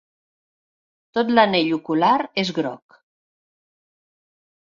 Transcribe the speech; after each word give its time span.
Tot 1.17 1.27
l'anell 1.33 1.69
ocular 1.77 2.15
és 2.45 2.51
groc. 2.61 2.97